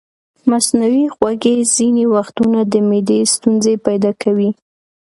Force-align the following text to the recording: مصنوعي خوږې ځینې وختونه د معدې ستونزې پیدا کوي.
مصنوعي 0.49 1.05
خوږې 1.15 1.55
ځینې 1.75 2.03
وختونه 2.15 2.59
د 2.71 2.73
معدې 2.87 3.19
ستونزې 3.33 3.73
پیدا 3.85 4.11
کوي. 4.23 4.49